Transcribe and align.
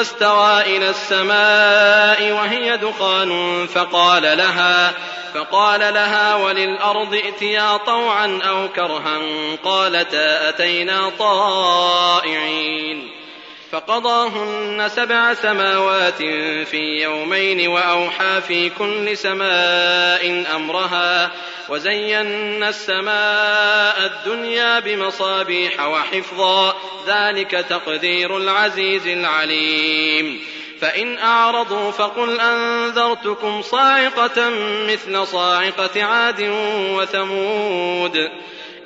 استوى 0.00 0.76
إلى 0.76 0.90
السماء 0.90 2.32
وهي 2.32 2.76
دخان 2.76 3.66
فقال 3.66 4.22
لها 4.22 4.92
فقال 5.34 5.80
لها 5.80 6.34
وللأرض 6.34 7.14
ائتيا 7.14 7.76
طوعا 7.76 8.40
أو 8.48 8.68
كرها 8.68 9.18
قالتا 9.64 10.48
أتينا 10.48 11.10
طائعين. 11.18 13.10
فقضاهن 13.72 14.88
سبع 14.88 15.34
سماوات 15.34 16.18
في 16.66 17.02
يومين 17.02 17.68
وأوحى 17.68 18.40
في 18.48 18.70
كل 18.70 19.16
سماء 19.16 20.44
أمرها. 20.56 21.30
وزينا 21.68 22.68
السماء 22.68 24.06
الدنيا 24.06 24.80
بمصابيح 24.80 25.86
وحفظا 25.86 26.74
ذلك 27.06 27.50
تقدير 27.50 28.36
العزيز 28.36 29.06
العليم. 29.06 30.40
فإن 30.80 31.18
أعرضوا 31.18 31.90
فقل 31.90 32.40
أنذرتكم 32.40 33.62
صاعقة 33.62 34.50
مثل 34.88 35.26
صاعقة 35.26 36.04
عاد 36.04 36.50
وثمود. 36.94 38.30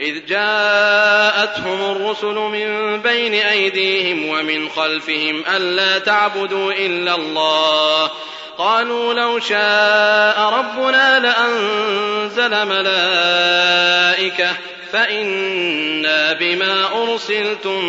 إذ 0.00 0.26
جاءتهم 0.26 1.96
الرسل 1.96 2.34
من 2.34 3.00
بين 3.02 3.34
أيديهم 3.34 4.28
ومن 4.28 4.68
خلفهم 4.68 5.44
ألا 5.56 5.98
تعبدوا 5.98 6.72
إلا 6.72 7.14
الله. 7.14 8.10
قالوا 8.58 9.14
لو 9.14 9.40
شاء 9.40 10.40
ربنا 10.40 11.18
لأنزل 11.18 12.66
ملائكة 12.66 14.56
فإنا 14.92 16.32
بما 16.32 17.02
أرسلتم 17.02 17.80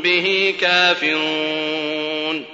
به 0.00 0.54
كافرون. 0.60 2.53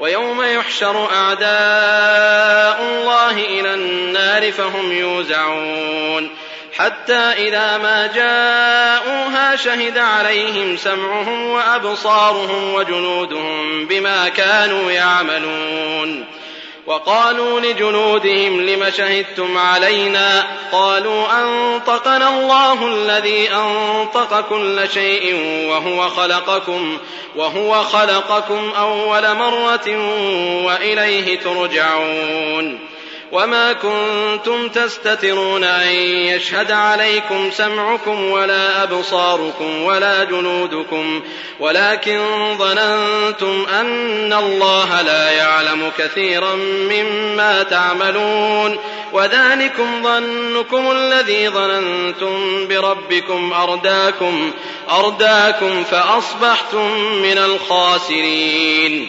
ويوم 0.00 0.42
يحشر 0.42 1.08
أعداء 1.12 2.82
الله 2.82 3.30
إلى 3.30 3.74
النار 3.74 4.52
فهم 4.52 4.92
يوزعون. 4.92 6.30
حتى 6.78 7.14
إذا 7.14 7.76
ما 7.76 8.06
جاءوها 8.06 9.56
شهد 9.56 9.98
عليهم 9.98 10.76
سمعهم 10.76 11.46
وأبصارهم 11.46 12.74
وجنودهم 12.74 13.86
بما 13.86 14.28
كانوا 14.28 14.90
يعملون. 14.90 16.24
وقالوا 16.86 17.60
لجنودهم 17.60 18.60
لم 18.60 18.90
شهدتم 18.90 19.58
علينا 19.58 20.46
قالوا 20.72 21.26
أنطقنا 21.42 22.28
الله 22.28 22.86
الذي 22.86 23.50
أنطق 23.50 24.40
كل 24.40 24.88
شيء 24.94 25.34
وهو 25.70 26.08
خلقكم 26.08 26.98
وهو 27.36 27.84
خلقكم 27.84 28.72
أول 28.78 29.34
مرة 29.34 29.96
وإليه 30.66 31.38
ترجعون 31.38 32.95
وما 33.32 33.72
كنتم 33.72 34.68
تستترون 34.68 35.64
أن 35.64 35.88
يشهد 36.06 36.70
عليكم 36.70 37.50
سمعكم 37.50 38.30
ولا 38.30 38.82
أبصاركم 38.82 39.82
ولا 39.82 40.24
جنودكم 40.24 41.22
ولكن 41.60 42.20
ظننتم 42.58 43.66
أن 43.80 44.32
الله 44.32 45.02
لا 45.02 45.30
يعلم 45.30 45.92
كثيرا 45.98 46.54
مما 46.90 47.62
تعملون 47.62 48.78
وذلكم 49.12 50.02
ظنكم 50.02 50.90
الذي 50.90 51.48
ظننتم 51.48 52.68
بربكم 52.68 53.52
أرداكم 53.52 54.50
أرداكم 54.90 55.84
فأصبحتم 55.84 56.98
من 57.22 57.38
الخاسرين 57.38 59.08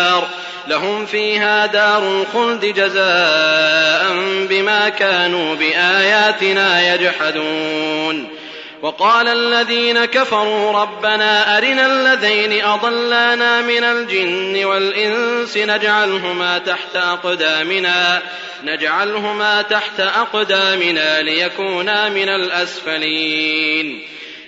لهم 0.71 1.05
فيها 1.05 1.65
دار 1.65 2.21
الخلد 2.21 2.65
جزاء 2.65 4.13
بما 4.49 4.89
كانوا 4.89 5.55
بآياتنا 5.55 6.93
يجحدون. 6.93 8.27
وقال 8.81 9.27
الذين 9.27 10.05
كفروا 10.05 10.71
ربنا 10.81 11.57
أرنا 11.57 11.85
الذين 11.85 12.65
أضلانا 12.65 13.61
من 13.61 13.83
الجن 13.83 14.65
والإنس 14.65 15.57
نجعلهما 15.57 16.57
تحت 16.57 16.95
أقدامنا 16.95 18.21
نجعلهما 18.63 19.61
تحت 19.61 19.99
أقدامنا 19.99 21.21
ليكونا 21.21 22.09
من 22.09 22.29
الأسفلين. 22.29 24.01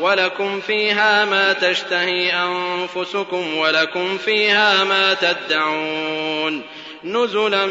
ولكم 0.00 0.60
فيها 0.60 1.24
ما 1.24 1.52
تشتهي 1.52 2.32
أنفسكم 2.32 3.56
ولكم 3.56 4.18
فيها 4.18 4.84
ما 4.84 5.14
تدعون 5.14 6.62
نزلا 7.04 7.66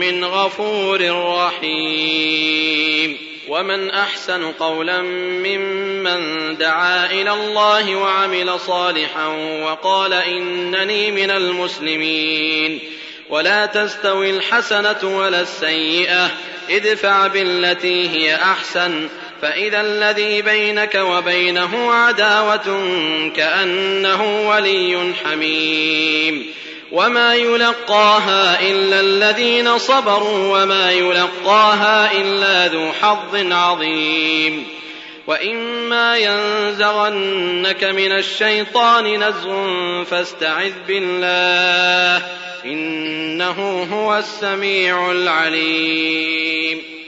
من 0.00 0.24
غفور 0.24 1.00
رحيم 1.36 3.18
ومن 3.48 3.90
أحسن 3.90 4.52
قولا 4.52 5.02
ممن 5.02 6.56
دعا 6.56 7.06
إلى 7.06 7.32
الله 7.32 7.96
وعمل 7.96 8.60
صالحا 8.60 9.26
وقال 9.62 10.12
إنني 10.12 11.10
من 11.10 11.30
المسلمين 11.30 12.80
ولا 13.30 13.66
تستوي 13.66 14.30
الحسنة 14.30 15.18
ولا 15.18 15.40
السيئة 15.40 16.30
ادفع 16.70 17.26
بالتي 17.26 18.08
هي 18.08 18.34
أحسن 18.34 19.08
فإذا 19.42 19.80
الذي 19.80 20.42
بينك 20.42 20.94
وبينه 20.94 21.92
عداوة 21.92 22.80
كأنه 23.36 24.48
ولي 24.48 25.12
حميم. 25.24 26.46
وما 26.92 27.34
يلقاها 27.34 28.60
إلا 28.60 29.00
الذين 29.00 29.78
صبروا 29.78 30.62
وما 30.62 30.92
يلقاها 30.92 32.12
إلا 32.12 32.68
ذو 32.68 32.92
حظ 32.92 33.52
عظيم. 33.52 34.66
وإما 35.26 36.16
ينزغنك 36.16 37.84
من 37.84 38.12
الشيطان 38.12 39.24
نزغ 39.28 40.04
فاستعذ 40.04 40.72
بالله 40.88 42.26
إنه 42.64 43.88
هو 43.92 44.18
السميع 44.18 45.10
العليم. 45.10 47.01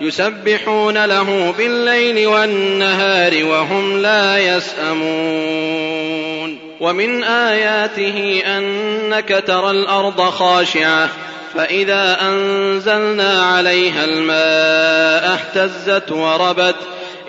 يسبحون 0.00 1.04
له 1.04 1.54
بالليل 1.58 2.26
والنهار 2.26 3.44
وهم 3.44 4.02
لا 4.02 4.56
يسأمون. 4.56 6.18
ومن 6.80 7.24
آياته 7.24 8.42
أنك 8.46 9.44
ترى 9.46 9.70
الأرض 9.70 10.20
خاشعة 10.20 11.10
فإذا 11.54 12.18
أنزلنا 12.22 13.42
عليها 13.42 14.04
الماء 14.04 15.38
اهتزت 15.38 16.12
وربت 16.12 16.76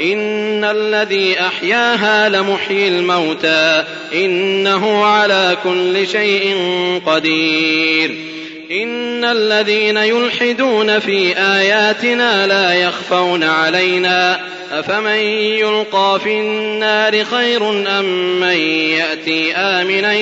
إن 0.01 0.63
الذي 0.63 1.39
أحياها 1.39 2.29
لمحيي 2.29 2.87
الموتى 2.87 3.83
إنه 4.13 5.05
على 5.05 5.57
كل 5.63 6.07
شيء 6.07 6.55
قدير. 7.05 8.38
إن 8.71 9.25
الذين 9.25 9.97
يلحدون 9.97 10.99
في 10.99 11.37
آياتنا 11.37 12.47
لا 12.47 12.73
يخفون 12.73 13.43
علينا 13.43 14.39
أفمن 14.71 15.19
يلقى 15.59 16.19
في 16.23 16.39
النار 16.39 17.23
خير 17.23 17.69
أم 17.99 18.39
من 18.39 18.57
يأتي 18.97 19.55
آمنا 19.55 20.13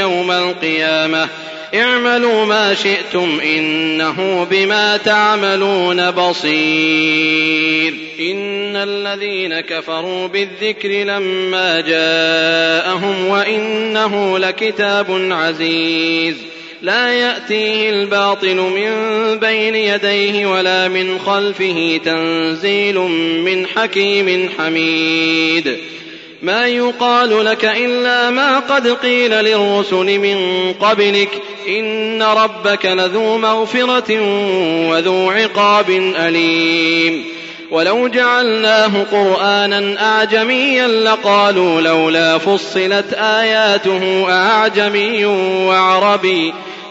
يوم 0.00 0.30
القيامة 0.30 1.28
اعملوا 1.74 2.44
ما 2.44 2.74
شئتم 2.74 3.40
إنه 3.40 4.46
بما 4.50 4.96
تعملون 4.96 6.10
بصير 6.10 7.94
إن 8.20 8.76
الذين 8.76 9.60
كفروا 9.60 10.26
بالذكر 10.26 10.88
لما 10.88 11.80
جاءهم 11.80 13.28
وإنه 13.28 14.38
لكتاب 14.38 15.28
عزيز 15.30 16.36
لا 16.82 17.14
يأتيه 17.14 17.90
الباطل 17.90 18.56
من 18.56 18.92
بين 19.38 19.74
يديه 19.74 20.46
ولا 20.46 20.88
من 20.88 21.18
خلفه 21.18 22.00
تنزيل 22.04 22.98
من 23.44 23.66
حكيم 23.66 24.50
حميد. 24.58 25.78
ما 26.42 26.66
يقال 26.66 27.44
لك 27.44 27.64
إلا 27.64 28.30
ما 28.30 28.58
قد 28.58 28.88
قيل 28.88 29.30
للرسل 29.30 30.18
من 30.18 30.72
قبلك. 30.72 31.28
إن 31.68 32.22
ربك 32.22 32.86
لذو 32.86 33.38
مغفرة 33.38 34.20
وذو 34.90 35.30
عقاب 35.30 35.90
أليم. 36.16 37.24
ولو 37.70 38.08
جعلناه 38.08 39.02
قرآنا 39.12 40.02
أعجميا 40.02 40.88
لقالوا 40.88 41.80
لولا 41.80 42.38
فصلت 42.38 43.12
آياته 43.14 44.26
أعجمي 44.30 45.24
وعربي. 45.66 46.52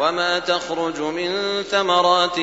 وما 0.00 0.38
تخرج 0.38 1.00
من 1.00 1.62
ثمرات 1.62 2.38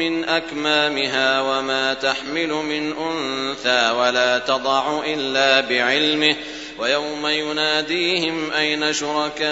من 0.00 0.24
أكمامها 0.24 1.40
وما 1.40 1.94
تحمل 1.94 2.48
من 2.48 2.92
أنثى 2.92 3.90
ولا 3.90 4.38
تضع 4.38 5.02
إلا 5.06 5.60
بعلمه 5.60 6.36
ويوم 6.78 7.26
يناديهم 7.26 8.52
أين 8.52 8.92
شركائي 8.92 9.42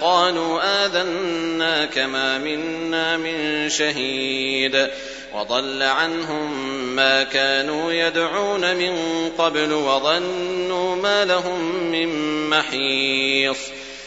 قالوا 0.00 0.84
آذنا 0.84 1.84
كما 1.84 2.38
منا 2.38 3.16
من 3.16 3.68
شهيد 3.68 4.88
وضل 5.34 5.82
عنهم 5.82 6.52
ما 6.96 7.22
كانوا 7.22 7.92
يدعون 7.92 8.76
من 8.76 8.96
قبل 9.38 9.72
وظنوا 9.72 10.96
ما 10.96 11.24
لهم 11.24 11.74
من 11.74 12.08
محيص 12.50 13.58